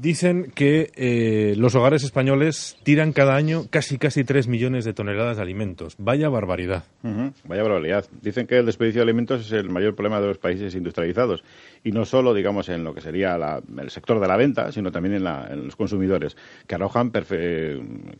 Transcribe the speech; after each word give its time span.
dicen 0.00 0.52
que 0.54 0.90
eh, 0.94 1.54
los 1.56 1.74
hogares 1.74 2.04
españoles 2.04 2.76
tiran 2.82 3.12
cada 3.12 3.36
año 3.36 3.66
casi 3.70 3.98
casi 3.98 4.24
3 4.24 4.48
millones 4.48 4.84
de 4.84 4.92
toneladas 4.92 5.36
de 5.36 5.42
alimentos. 5.42 5.94
Vaya 5.98 6.28
barbaridad. 6.28 6.84
Vaya 7.02 7.62
barbaridad. 7.62 8.06
Dicen 8.22 8.46
que 8.46 8.58
el 8.58 8.66
desperdicio 8.66 9.00
de 9.00 9.04
alimentos 9.04 9.46
es 9.46 9.52
el 9.52 9.70
mayor 9.70 9.94
problema 9.94 10.20
de 10.20 10.28
los 10.28 10.38
países 10.38 10.74
industrializados. 10.74 11.42
Y 11.84 11.92
no 11.92 12.04
solo, 12.04 12.34
digamos, 12.34 12.68
en 12.68 12.84
lo 12.84 12.94
que 12.94 13.00
sería 13.00 13.36
el 13.36 13.90
sector 13.90 14.20
de 14.20 14.28
la 14.28 14.36
venta, 14.36 14.72
sino 14.72 14.90
también 14.90 15.14
en, 15.14 15.64
los 15.64 15.76
consumidores, 15.76 16.36
que 16.66 16.74
arrojan 16.74 17.12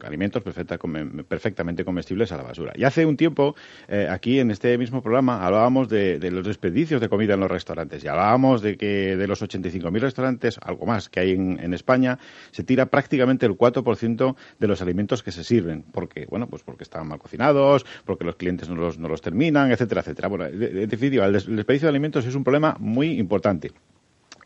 alimentos 0.05 0.43
perfectamente 0.43 1.85
comestibles 1.85 2.33
a 2.33 2.37
la 2.37 2.45
basura. 2.45 2.73
Y 2.77 2.85
hace 2.85 3.05
un 3.05 3.17
tiempo, 3.17 3.55
eh, 3.89 4.07
aquí 4.11 4.39
en 4.39 4.51
este 4.51 4.77
mismo 4.79 5.03
programa, 5.03 5.45
hablábamos 5.45 5.89
de, 5.89 6.19
de 6.19 6.31
los 6.31 6.47
desperdicios 6.47 7.01
de 7.01 7.09
comida 7.09 7.35
en 7.35 7.41
los 7.41 7.51
restaurantes. 7.51 8.05
Y 8.05 8.09
hablábamos 8.09 8.63
de 8.63 8.77
que 8.77 9.17
de 9.17 9.27
los 9.27 9.43
85.000 9.43 10.01
restaurantes, 10.01 10.59
algo 10.63 10.87
más 10.87 11.09
que 11.09 11.21
hay 11.21 11.33
en, 11.33 11.68
España, 11.75 12.19
se 12.51 12.65
tira 12.65 12.87
prácticamente 12.87 13.47
el 13.47 13.53
4% 13.53 14.37
de 14.59 14.69
los 14.69 14.83
alimentos 14.83 15.23
que 15.23 15.33
se 15.33 15.45
sirven. 15.45 15.85
porque 15.93 16.27
Bueno, 16.27 16.47
pues 16.49 16.63
porque 16.63 16.85
están 16.85 17.09
mal 17.09 17.19
cocinados, 17.19 17.85
porque 18.05 18.25
los 18.25 18.37
clientes 18.37 18.69
no 18.69 18.77
los, 18.77 18.99
no 18.99 19.09
los 19.09 19.21
terminan, 19.21 19.71
etcétera, 19.71 20.01
etcétera. 20.01 20.29
Bueno, 20.29 20.47
en 20.47 20.89
definitiva, 20.89 21.27
el 21.27 21.33
desperdicio 21.33 21.87
de 21.87 21.91
alimentos 21.91 22.27
es 22.27 22.35
un 22.35 22.45
problema 22.45 22.77
muy 22.79 23.19
importante. 23.19 23.73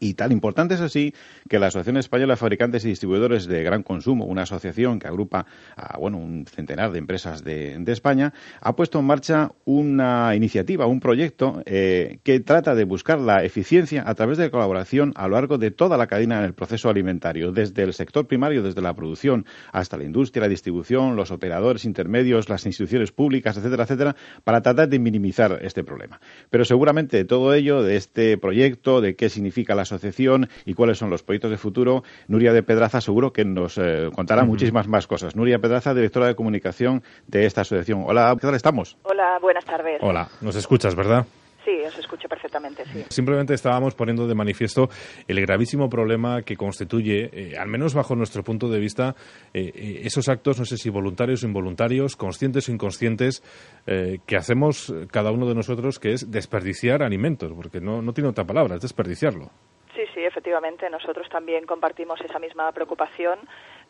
Y 0.03 0.15
tan 0.15 0.33
importante 0.33 0.75
es 0.75 0.81
así 0.81 1.15
que 1.49 1.61
la 1.61 1.69
Asociación 1.69 1.97
Española 1.97 2.33
de 2.33 2.37
Fabricantes 2.37 2.85
y 2.85 2.89
Distribuidores 2.89 3.47
de 3.47 3.63
Gran 3.63 3.85
Consumo, 3.85 4.25
una 4.25 4.43
asociación 4.43 4.99
que 4.99 5.07
agrupa 5.07 5.47
a 5.77 5.97
bueno, 5.97 6.19
un 6.19 6.45
centenar 6.45 6.91
de 6.91 6.99
empresas 6.99 7.45
de, 7.45 7.81
España, 7.87 8.33
ha 8.61 8.75
puesto 8.75 8.99
en 8.99 9.05
marcha 9.05 9.53
una 9.65 10.35
iniciativa, 10.35 10.87
un 10.87 10.99
proyecto 10.99 11.63
eh, 11.67 12.19
que 12.25 12.41
trata 12.41 12.75
de 12.75 12.83
buscar 12.83 13.21
la 13.21 13.45
eficiencia 13.45 14.03
a 14.05 14.13
través 14.17 14.39
de 14.39 14.51
colaboración 14.51 15.13
a 15.15 15.29
lo 15.29 15.37
largo 15.37 15.57
de 15.57 15.71
toda 15.71 15.97
la 15.97 16.09
cadena 16.09 16.39
en 16.41 16.47
el 16.47 16.55
proceso 16.55 16.89
alimentario, 16.89 17.53
desde 17.53 17.85
el 17.85 17.93
sector 17.93 18.27
primario, 18.27 18.65
desde 18.65 18.83
la 18.83 18.95
producción 18.95 19.47
hasta 19.71 19.99
la 19.99 20.03
industria, 20.03 20.41
la 20.41 20.49
distribución, 20.49 21.15
los 21.15 21.31
operadores 21.31 21.85
intermedios, 21.85 22.49
las 22.49 22.67
instituciones 22.67 23.13
públicas, 23.13 23.57
etcétera, 23.57 23.85
etcétera, 23.85 24.17
para 24.43 24.63
tratar 24.63 24.89
de 24.89 24.99
minimizar 24.99 25.61
este 25.63 25.85
problema. 25.85 26.21
Pero 26.51 26.65
seguramente 26.65 27.19
de 27.19 27.25
todo 27.25 27.55
ello, 27.55 27.85
de 27.85 27.95
este 27.95 28.37
proyecto, 28.37 29.01
de 29.01 29.15
qué 29.15 29.29
significa 29.29 29.77
la 29.77 29.92
asociación 29.95 30.49
y 30.65 30.75
cuáles 30.75 30.99
son 30.99 31.11
los 31.11 31.23
proyectos 31.23 31.51
de 31.51 31.57
futuro, 31.57 32.03
Nuria 32.29 32.53
de 32.53 32.63
Pedraza 32.63 33.01
seguro 33.01 33.33
que 33.33 33.45
nos 33.45 33.79
eh, 33.79 34.11
contará 34.15 34.45
muchísimas 34.45 34.89
más 34.89 35.07
cosas. 35.07 35.37
Nuria 35.37 35.59
Pedraza, 35.59 35.95
directora 35.95 36.27
de 36.27 36.35
comunicación 36.35 37.03
de 37.27 37.47
esta 37.47 37.63
asociación. 37.63 38.05
Hola, 38.07 38.35
¿qué 38.41 38.47
tal 38.47 38.55
estamos? 38.55 38.97
Hola, 39.03 39.39
buenas 39.41 39.65
tardes. 39.65 39.99
Hola, 40.01 40.29
nos 40.41 40.57
escuchas, 40.57 40.95
¿verdad? 40.95 41.27
Sí, 41.65 41.71
os 41.87 41.97
escucho 41.97 42.29
perfectamente, 42.29 42.85
sí. 42.93 43.05
Simplemente 43.09 43.55
estábamos 43.55 43.95
poniendo 43.95 44.27
de 44.27 44.35
manifiesto 44.35 44.89
el 45.29 45.41
gravísimo 45.41 45.89
problema 45.89 46.43
que 46.43 46.57
constituye, 46.57 47.31
eh, 47.33 47.57
al 47.57 47.69
menos 47.69 47.95
bajo 47.95 48.17
nuestro 48.17 48.43
punto 48.43 48.69
de 48.69 48.81
vista, 48.81 49.15
eh, 49.55 50.01
esos 50.03 50.29
actos, 50.29 50.59
no 50.59 50.65
sé 50.65 50.77
si 50.77 50.91
voluntarios 50.91 51.45
o 51.45 51.47
involuntarios, 51.47 52.17
conscientes 52.17 52.69
o 52.69 52.73
inconscientes, 52.73 53.45
que 53.85 54.37
hacemos 54.37 54.93
cada 55.11 55.31
uno 55.31 55.47
de 55.47 55.55
nosotros, 55.55 55.99
que 55.99 56.13
es 56.13 56.31
desperdiciar 56.31 57.03
alimentos, 57.03 57.53
porque 57.53 57.81
no, 57.81 58.03
no 58.03 58.13
tiene 58.13 58.31
otra 58.31 58.45
palabra, 58.45 58.77
es 58.77 58.83
desperdiciarlo. 58.83 59.51
Sí, 59.95 60.03
sí, 60.15 60.25
efectivamente. 60.25 60.89
Nosotros 60.89 61.29
también 61.29 61.67
compartimos 61.67 62.21
esa 62.21 62.39
misma 62.39 62.73
preocupación. 62.73 63.39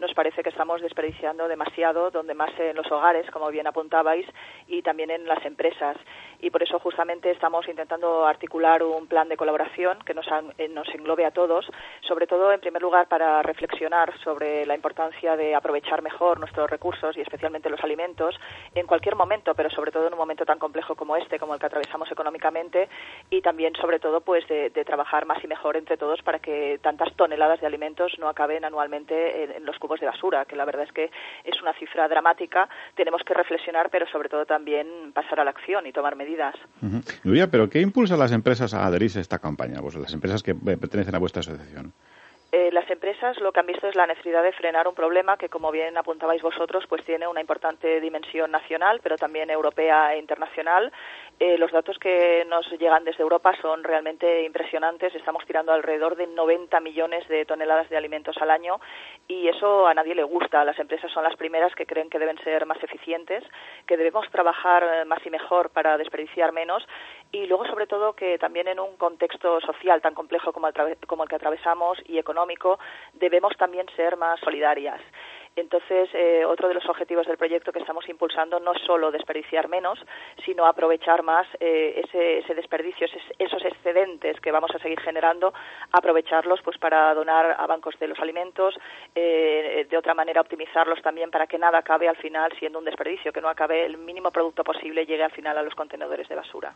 Nos 0.02 0.14
parece 0.14 0.42
que 0.42 0.48
estamos 0.48 0.82
desperdiciando 0.82 1.46
demasiado, 1.46 2.10
donde 2.10 2.34
más 2.34 2.50
en 2.58 2.74
los 2.74 2.90
hogares, 2.90 3.30
como 3.30 3.48
bien 3.52 3.68
apuntabais, 3.68 4.26
y 4.66 4.82
también 4.82 5.12
en 5.12 5.26
las 5.26 5.44
empresas. 5.46 5.96
Y 6.40 6.50
por 6.50 6.60
eso 6.60 6.80
justamente 6.80 7.30
estamos 7.30 7.68
intentando 7.68 8.26
articular 8.26 8.82
un 8.82 9.06
plan 9.06 9.28
de 9.28 9.36
colaboración 9.36 10.00
que 10.04 10.12
nos, 10.12 10.26
eh, 10.58 10.68
nos 10.68 10.88
englobe 10.88 11.24
a 11.24 11.30
todos, 11.30 11.70
sobre 12.00 12.26
todo, 12.26 12.50
en 12.50 12.58
primer 12.58 12.82
lugar, 12.82 13.06
para 13.06 13.42
reflexionar 13.42 14.12
sobre 14.24 14.66
la 14.66 14.74
importancia 14.74 15.36
de 15.36 15.54
aprovechar 15.54 16.02
mejor 16.02 16.40
nuestros 16.40 16.68
recursos 16.68 17.16
y 17.16 17.20
especialmente 17.20 17.70
los 17.70 17.84
alimentos 17.84 18.34
en 18.74 18.88
cualquier 18.88 19.14
momento, 19.14 19.54
pero 19.54 19.70
sobre 19.70 19.92
todo 19.92 20.08
en 20.08 20.14
un 20.14 20.18
momento 20.18 20.44
tan 20.44 20.58
complejo 20.58 20.96
como 20.96 21.16
este, 21.16 21.38
como 21.38 21.54
el 21.54 21.60
que 21.60 21.66
atravesamos 21.66 22.10
económicamente, 22.10 22.88
y 23.30 23.40
también, 23.40 23.72
sobre 23.76 24.00
todo, 24.00 24.20
pues 24.20 24.44
de, 24.48 24.70
trabajar 24.84 25.26
más 25.26 25.42
y 25.44 25.46
mejor 25.46 25.76
entre 25.76 25.96
todos 25.96 26.22
para 26.22 26.40
que 26.40 26.80
tantas 26.82 27.14
toneladas 27.14 27.60
de 27.60 27.68
alimentos 27.68 28.12
no 28.18 28.28
acaben 28.28 28.64
anualmente 28.64 29.44
en, 29.44 29.64
los 29.64 29.78
cubos 29.78 29.91
de 30.00 30.06
basura, 30.06 30.44
que 30.44 30.56
la 30.56 30.64
verdad 30.64 30.84
es 30.84 30.92
que 30.92 31.10
es 31.44 31.62
una 31.62 31.72
cifra 31.74 32.08
dramática. 32.08 32.68
Tenemos 32.94 33.22
que 33.24 33.34
reflexionar, 33.34 33.90
pero 33.90 34.06
sobre 34.06 34.28
todo 34.28 34.46
también 34.46 35.12
pasar 35.12 35.40
a 35.40 35.44
la 35.44 35.50
acción 35.50 35.86
y 35.86 35.92
tomar 35.92 36.16
medidas. 36.16 36.54
Nuria, 37.24 37.50
¿pero 37.50 37.68
qué 37.68 37.80
impulsa 37.80 38.14
a 38.14 38.18
las 38.18 38.32
empresas 38.32 38.74
a 38.74 38.86
adherirse 38.86 39.18
a 39.18 39.22
esta 39.22 39.38
campaña? 39.38 39.80
Pues 39.80 39.94
las 39.94 40.12
empresas 40.12 40.42
que 40.42 40.52
eh, 40.52 40.76
pertenecen 40.76 41.14
a 41.14 41.18
vuestra 41.18 41.40
asociación. 41.40 41.92
Eh, 42.54 42.70
las 42.70 42.88
empresas 42.90 43.40
lo 43.40 43.50
que 43.50 43.60
han 43.60 43.66
visto 43.66 43.88
es 43.88 43.96
la 43.96 44.06
necesidad 44.06 44.42
de 44.42 44.52
frenar 44.52 44.86
un 44.86 44.94
problema 44.94 45.38
que, 45.38 45.48
como 45.48 45.70
bien 45.70 45.96
apuntabais 45.96 46.42
vosotros, 46.42 46.84
pues 46.86 47.02
tiene 47.02 47.26
una 47.26 47.40
importante 47.40 47.98
dimensión 47.98 48.50
nacional, 48.50 49.00
pero 49.02 49.16
también 49.16 49.48
europea 49.48 50.12
e 50.12 50.18
internacional. 50.18 50.92
Eh, 51.40 51.56
los 51.56 51.72
datos 51.72 51.98
que 51.98 52.44
nos 52.50 52.70
llegan 52.72 53.04
desde 53.04 53.22
Europa 53.22 53.54
son 53.62 53.82
realmente 53.82 54.44
impresionantes. 54.44 55.14
Estamos 55.14 55.46
tirando 55.46 55.72
alrededor 55.72 56.14
de 56.14 56.26
90 56.26 56.78
millones 56.80 57.26
de 57.28 57.46
toneladas 57.46 57.88
de 57.88 57.96
alimentos 57.96 58.36
al 58.36 58.50
año 58.50 58.78
y 59.26 59.48
eso 59.48 59.86
a 59.86 59.94
nadie 59.94 60.14
le 60.14 60.22
gusta. 60.22 60.62
Las 60.62 60.78
empresas 60.78 61.10
son 61.10 61.24
las 61.24 61.36
primeras 61.36 61.74
que 61.74 61.86
creen 61.86 62.10
que 62.10 62.18
deben 62.18 62.36
ser 62.44 62.66
más 62.66 62.82
eficientes, 62.84 63.42
que 63.86 63.96
debemos 63.96 64.30
trabajar 64.30 64.84
eh, 64.84 65.04
más 65.06 65.24
y 65.24 65.30
mejor 65.30 65.70
para 65.70 65.96
desperdiciar 65.96 66.52
menos 66.52 66.86
y 67.32 67.46
luego, 67.46 67.66
sobre 67.66 67.86
todo, 67.86 68.12
que 68.12 68.38
también 68.38 68.68
en 68.68 68.78
un 68.78 68.96
contexto 68.96 69.58
social 69.62 70.02
tan 70.02 70.14
complejo 70.14 70.52
como 70.52 70.68
el, 70.68 70.74
como 71.06 71.22
el 71.22 71.28
que 71.30 71.36
atravesamos 71.36 71.98
y 72.06 72.18
económico, 72.18 72.78
debemos 73.14 73.56
también 73.56 73.86
ser 73.96 74.18
más 74.18 74.38
solidarias. 74.40 75.00
Entonces, 75.54 76.08
eh, 76.14 76.44
otro 76.46 76.68
de 76.68 76.74
los 76.74 76.88
objetivos 76.88 77.26
del 77.26 77.36
proyecto 77.36 77.72
que 77.72 77.78
estamos 77.78 78.08
impulsando 78.08 78.58
no 78.58 78.72
es 78.72 78.80
solo 78.86 79.10
desperdiciar 79.10 79.68
menos, 79.68 79.98
sino 80.44 80.66
aprovechar 80.66 81.22
más 81.22 81.46
eh, 81.60 82.02
ese, 82.04 82.54
desperdicio, 82.54 83.06
esos 83.38 83.64
excedentes 83.64 84.40
que 84.40 84.50
vamos 84.50 84.70
a 84.74 84.78
seguir 84.78 85.00
generando, 85.00 85.52
aprovecharlos 85.92 86.60
pues 86.62 86.78
para 86.78 87.12
donar 87.14 87.56
a 87.58 87.66
bancos 87.66 87.94
de 88.00 88.08
los 88.08 88.18
alimentos, 88.18 88.74
eh, 89.14 89.86
de 89.90 89.96
otra 89.98 90.14
manera 90.14 90.40
optimizarlos 90.40 91.02
también 91.02 91.30
para 91.30 91.46
que 91.46 91.58
nada 91.58 91.78
acabe 91.78 92.08
al 92.08 92.16
final 92.16 92.50
siendo 92.58 92.78
un 92.78 92.84
desperdicio, 92.86 93.32
que 93.32 93.40
no 93.40 93.48
acabe 93.48 93.84
el 93.84 93.98
mínimo 93.98 94.30
producto 94.30 94.64
posible 94.64 95.04
llegue 95.04 95.24
al 95.24 95.32
final 95.32 95.58
a 95.58 95.62
los 95.62 95.74
contenedores 95.74 96.28
de 96.28 96.34
basura. 96.34 96.74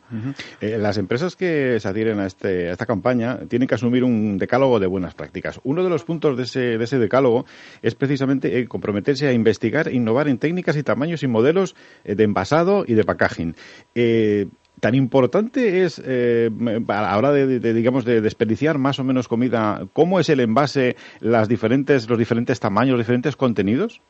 las 0.61 0.99
empresas 0.99 1.35
que 1.35 1.81
se 1.81 1.89
adhieren 1.89 2.21
a, 2.21 2.27
este, 2.27 2.71
esta 2.71 2.85
campaña 2.85 3.39
tienen 3.49 3.69
que 3.69 3.75
asumir 3.75 4.05
un 4.05 4.37
decálogo 4.37 4.79
de 4.79 4.87
buenas 4.87 5.15
prácticas. 5.15 5.61
Uno 5.65 5.83
de 5.83 5.89
los 5.89 6.05
puntos 6.05 6.37
de 6.37 6.43
ese, 6.43 6.79
de 6.79 6.85
ese 6.85 6.99
decálogo 6.99 7.47
es 7.83 7.95
precisamente 7.95 8.66
comprometerse 8.67 9.27
a 9.29 9.33
investigar, 9.33 9.93
innovar 9.93 10.29
en 10.29 10.39
técnicas 10.39 10.77
y 10.77 10.83
tamaños 10.83 11.23
y 11.23 11.29
modelos 11.29 11.75
eh, 12.05 12.15
de 12.15 12.25
envasado 12.25 12.85
y 12.87 12.95
de 12.95 13.05
packaging. 13.05 13.55
Eh, 13.95 14.47
tan 14.81 14.95
importante 14.95 15.85
es 15.85 16.01
eh, 16.05 16.51
a 16.89 17.03
la 17.03 17.17
hora 17.17 17.33
de, 17.33 17.73
digamos 17.73 18.05
de 18.05 18.21
desperdiciar 18.21 18.79
más 18.79 18.99
o 18.99 19.05
menos 19.05 19.29
comida 19.29 19.87
cómo 19.93 20.21
es 20.21 20.29
el 20.29 20.41
envase 20.41 20.97
las 21.21 21.49
diferentes 21.49 22.09
los 22.09 22.19
diferentes 22.19 22.61
tamaños 22.61 22.93
los 22.93 23.07
diferentes 23.07 23.37
contenidos 23.37 24.03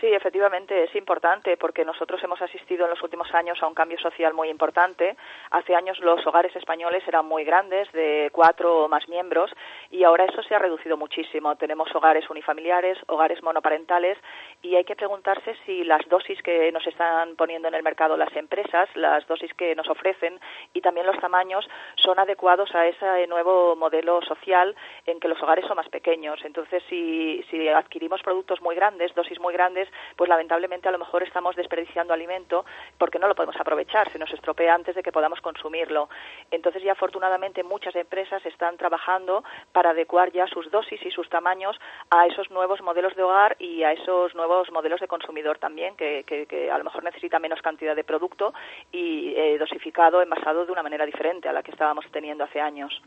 Sí, 0.00 0.12
efectivamente 0.12 0.84
es 0.84 0.94
importante 0.94 1.56
porque 1.56 1.84
nosotros 1.84 2.22
hemos 2.22 2.42
asistido 2.42 2.84
en 2.84 2.90
los 2.90 3.02
últimos 3.02 3.32
años 3.34 3.62
a 3.62 3.66
un 3.66 3.74
cambio 3.74 3.98
social 3.98 4.34
muy 4.34 4.50
importante. 4.50 5.16
Hace 5.50 5.74
años 5.74 5.98
los 6.00 6.26
hogares 6.26 6.54
españoles 6.54 7.02
eran 7.06 7.24
muy 7.24 7.44
grandes, 7.44 7.90
de 7.92 8.28
cuatro 8.32 8.84
o 8.84 8.88
más 8.88 9.08
miembros, 9.08 9.50
y 9.90 10.04
ahora 10.04 10.24
eso 10.24 10.42
se 10.42 10.54
ha 10.54 10.58
reducido 10.58 10.96
muchísimo. 10.96 11.56
Tenemos 11.56 11.94
hogares 11.94 12.28
unifamiliares, 12.28 12.98
hogares 13.06 13.42
monoparentales, 13.42 14.18
y 14.60 14.74
hay 14.74 14.84
que 14.84 14.96
preguntarse 14.96 15.56
si 15.64 15.84
las 15.84 16.06
dosis 16.08 16.42
que 16.42 16.70
nos 16.72 16.86
están 16.86 17.36
poniendo 17.36 17.68
en 17.68 17.74
el 17.74 17.82
mercado 17.82 18.16
las 18.16 18.34
empresas, 18.36 18.88
las 18.96 19.26
dosis 19.26 19.54
que 19.54 19.74
nos 19.74 19.88
ofrecen 19.88 20.38
y 20.74 20.80
también 20.82 21.06
los 21.06 21.18
tamaños 21.20 21.66
son 21.94 22.18
adecuados 22.18 22.74
a 22.74 22.86
ese 22.86 23.26
nuevo 23.28 23.76
modelo 23.76 24.20
social 24.22 24.74
en 25.06 25.20
que 25.20 25.28
los 25.28 25.42
hogares 25.42 25.64
son 25.66 25.76
más 25.76 25.88
pequeños. 25.88 26.44
Entonces, 26.44 26.82
si, 26.88 27.42
si 27.50 27.68
adquirimos 27.68 28.22
productos 28.22 28.60
muy 28.60 28.74
grandes, 28.74 29.14
dosis 29.14 29.40
muy 29.40 29.54
grandes, 29.54 29.85
pues 30.16 30.28
lamentablemente 30.28 30.88
a 30.88 30.92
lo 30.92 30.98
mejor 30.98 31.22
estamos 31.22 31.56
desperdiciando 31.56 32.12
alimento 32.12 32.64
porque 32.98 33.18
no 33.18 33.28
lo 33.28 33.34
podemos 33.34 33.56
aprovechar, 33.58 34.10
se 34.12 34.18
nos 34.18 34.32
estropea 34.32 34.74
antes 34.74 34.94
de 34.94 35.02
que 35.02 35.12
podamos 35.12 35.40
consumirlo. 35.40 36.08
Entonces 36.50 36.82
ya 36.82 36.92
afortunadamente 36.92 37.62
muchas 37.62 37.94
empresas 37.96 38.44
están 38.46 38.76
trabajando 38.76 39.44
para 39.72 39.90
adecuar 39.90 40.32
ya 40.32 40.46
sus 40.46 40.70
dosis 40.70 41.00
y 41.04 41.10
sus 41.10 41.28
tamaños 41.28 41.76
a 42.10 42.26
esos 42.26 42.50
nuevos 42.50 42.80
modelos 42.82 43.14
de 43.16 43.22
hogar 43.22 43.56
y 43.58 43.82
a 43.82 43.92
esos 43.92 44.34
nuevos 44.34 44.70
modelos 44.72 45.00
de 45.00 45.08
consumidor 45.08 45.58
también, 45.58 45.96
que, 45.96 46.70
a 46.72 46.78
lo 46.78 46.84
mejor 46.84 47.04
necesita 47.04 47.38
menos 47.38 47.60
cantidad 47.62 47.94
de 47.94 48.04
producto 48.04 48.52
y 48.92 49.34
eh, 49.36 49.58
dosificado, 49.58 50.22
envasado 50.22 50.66
de 50.66 50.72
una 50.72 50.82
manera 50.82 51.06
diferente 51.06 51.48
a 51.48 51.52
la 51.52 51.62
que 51.62 51.70
estábamos 51.70 52.04
teniendo 52.10 52.44
hace 52.44 52.60
años. 52.60 53.00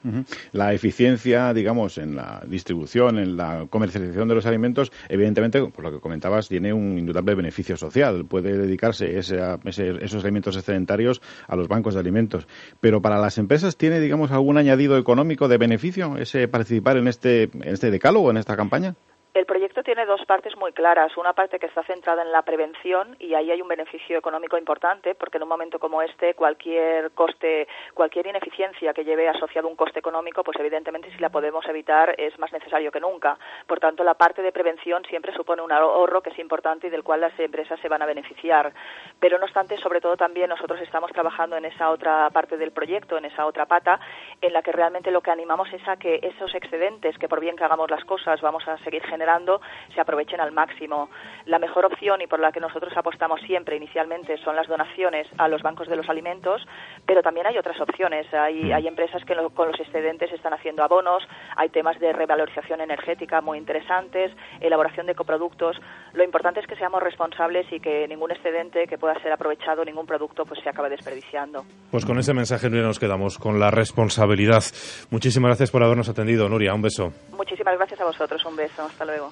La 0.52 0.74
eficiencia, 0.74 1.54
digamos, 1.54 1.98
en 1.98 2.16
la 2.16 2.42
distribución, 2.46 3.18
en 3.20 3.38
la 3.38 3.68
comercialización 3.70 4.28
de 4.28 4.36
los 4.36 4.46
alimentos, 4.46 4.92
evidentemente, 5.10 5.62
por 5.68 5.84
lo 5.84 5.92
que 5.92 6.00
comentabas, 6.00 6.48
tiene 6.48 6.69
tiene 6.70 6.74
un 6.74 7.00
indudable 7.00 7.36
beneficio 7.36 7.78
social. 7.78 8.26
Puede 8.26 8.58
dedicarse 8.58 9.18
esos 9.18 10.24
alimentos 10.24 10.56
excedentarios 10.56 11.22
a 11.48 11.56
los 11.56 11.68
bancos 11.68 11.96
de 11.96 12.00
alimentos. 12.00 12.48
Pero 12.80 13.02
para 13.02 13.18
las 13.18 13.38
empresas, 13.38 13.78
¿tiene, 13.78 14.00
digamos, 14.00 14.32
algún 14.32 14.58
añadido 14.58 14.98
económico 14.98 15.48
de 15.48 15.58
beneficio 15.58 16.18
ese 16.18 16.48
participar 16.48 16.98
en 16.98 17.08
este, 17.08 17.44
en 17.44 17.64
este 17.74 17.92
decálogo, 17.92 18.30
en 18.30 18.38
esta 18.38 18.56
campaña? 18.56 18.96
El 19.34 19.46
proyecto 19.46 19.69
tiene 19.90 20.06
dos 20.06 20.24
partes 20.26 20.56
muy 20.56 20.72
claras. 20.72 21.18
Una 21.18 21.34
parte 21.34 21.58
que 21.58 21.66
está 21.66 21.82
centrada 21.82 22.22
en 22.22 22.32
la 22.32 22.44
prevención 22.44 23.16
y 23.18 23.34
ahí 23.34 23.50
hay 23.50 23.60
un 23.60 23.68
beneficio 23.68 24.20
económico 24.20 24.56
importante 24.56 25.16
porque 25.16 25.38
en 25.38 25.44
un 25.44 25.50
momento 25.50 25.80
como 25.80 26.04
este 26.04 26.36
cualquier 26.36 27.10
coste, 27.14 27.68
cualquier 27.96 28.28
ineficiencia 28.28 28.94
que 28.94 29.04
lleve 29.04 29.28
asociado 29.28 29.68
un 29.68 29.76
coste 29.76 29.98
económico, 29.98 30.44
pues 30.44 30.60
evidentemente 30.60 31.10
si 31.10 31.18
la 31.18 31.32
podemos 31.32 31.66
evitar 31.66 32.14
es 32.20 32.38
más 32.38 32.54
necesario 32.54 32.92
que 32.92 33.00
nunca. 33.00 33.40
Por 33.66 33.80
tanto, 33.80 34.04
la 34.04 34.14
parte 34.14 34.44
de 34.44 34.52
prevención 34.52 35.04
siempre 35.06 35.34
supone 35.34 35.64
un 35.64 35.72
ahorro 35.72 36.22
que 36.22 36.30
es 36.30 36.38
importante 36.38 36.86
y 36.86 36.92
del 36.92 37.04
cual 37.04 37.22
las 37.22 37.40
empresas 37.40 37.80
se 37.80 37.90
van 37.90 38.04
a 38.04 38.06
beneficiar. 38.06 38.72
Pero 39.20 39.40
no 39.40 39.46
obstante, 39.46 39.76
sobre 39.78 40.02
todo 40.02 40.16
también 40.18 40.50
nosotros 40.50 40.80
estamos 40.82 41.12
trabajando 41.14 41.58
en 41.58 41.66
esa 41.66 41.90
otra 41.90 42.30
parte 42.30 42.58
del 42.58 42.74
proyecto, 42.74 43.18
en 43.18 43.26
esa 43.26 43.48
otra 43.48 43.66
pata, 43.66 44.00
en 44.40 44.54
la 44.54 44.62
que 44.62 44.72
realmente 44.72 45.10
lo 45.10 45.22
que 45.22 45.32
animamos 45.32 45.74
es 45.74 45.88
a 45.88 45.98
que 45.98 46.20
esos 46.22 46.54
excedentes, 46.54 47.18
que 47.18 47.28
por 47.28 47.40
bien 47.40 47.56
que 47.56 47.64
hagamos 47.64 47.90
las 47.90 48.06
cosas 48.06 48.40
vamos 48.42 48.68
a 48.68 48.78
seguir 48.84 49.02
generando 49.08 49.60
se 49.94 50.02
aprovechen 50.02 50.40
al 50.42 50.52
máximo. 50.52 51.10
La 51.46 51.60
mejor 51.60 51.86
opción 51.86 52.22
y 52.22 52.28
por 52.28 52.40
la 52.40 52.52
que 52.52 52.60
nosotros 52.60 52.96
apostamos 52.96 53.42
siempre 53.42 53.76
inicialmente 53.76 54.38
son 54.38 54.56
las 54.56 54.68
donaciones 54.68 55.28
a 55.38 55.48
los 55.48 55.62
bancos 55.62 55.88
de 55.88 55.96
los 55.96 56.10
alimentos, 56.10 56.66
pero 57.06 57.22
también 57.22 57.48
hay 57.48 57.58
otras 57.58 57.80
opciones. 57.80 58.32
Hay, 58.34 58.66
mm. 58.66 58.74
hay 58.74 58.88
empresas 58.88 59.24
que 59.26 59.36
con 59.54 59.68
los 59.68 59.80
excedentes 59.80 60.32
están 60.32 60.54
haciendo 60.54 60.84
abonos, 60.84 61.24
hay 61.56 61.70
temas 61.70 62.00
de 62.00 62.14
revalorización 62.14 62.82
energética 62.82 63.42
muy 63.42 63.58
interesantes, 63.58 64.32
elaboración 64.60 65.06
de 65.08 65.16
coproductos. 65.16 65.78
Lo 66.14 66.24
importante 66.24 66.60
es 66.60 66.68
que 66.68 66.76
seamos 66.76 67.02
responsables 67.02 67.72
y 67.72 67.80
que 67.80 68.08
ningún 68.08 68.32
excedente 68.32 68.88
que 68.88 68.98
pueda 68.98 69.20
ser 69.22 69.32
aprovechado, 69.32 69.84
ningún 69.86 70.06
producto, 70.06 70.46
pues 70.46 70.60
se 70.64 70.70
acabe 70.70 70.90
desperdiciando. 70.90 71.64
Pues 71.92 72.06
con 72.06 72.18
ese 72.20 72.34
mensaje, 72.34 72.70
Nuria, 72.70 72.86
nos 72.86 73.00
quedamos 73.00 73.38
con 73.38 73.60
la 73.60 73.72
responsabilidad. 73.72 74.64
Muchísimas 75.12 75.50
gracias 75.50 75.72
por 75.72 75.84
habernos 75.84 76.10
atendido, 76.10 76.50
Nuria. 76.50 76.74
Un 76.74 76.82
beso. 76.82 77.12
Muchísimas 77.36 77.76
gracias 77.78 78.00
a 78.02 78.06
vosotros. 78.06 78.44
Un 78.46 78.56
beso. 78.56 78.84
Hasta 78.84 79.06
luego. 79.06 79.32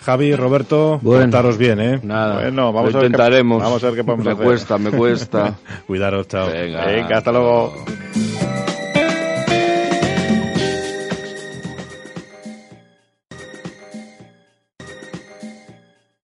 Javi, 0.00 0.34
Roberto, 0.34 0.98
bueno, 1.02 1.56
bien, 1.56 1.80
¿eh? 1.80 2.00
Nada, 2.02 2.40
bueno, 2.42 2.72
vamos 2.72 2.94
a 2.94 2.98
intentaremos. 2.98 3.62
vamos 3.62 3.82
a 3.82 3.86
ver 3.86 3.96
qué 3.96 4.04
podemos 4.04 4.26
me 4.26 4.32
hacer. 4.32 4.44
Me 4.44 4.50
cuesta, 4.50 4.78
me 4.78 4.90
cuesta. 4.90 5.54
Cuidaros, 5.86 6.28
chao. 6.28 6.48
Venga, 6.48 7.18
hasta 7.18 7.32
luego. 7.32 7.84